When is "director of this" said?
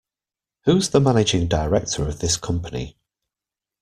1.47-2.35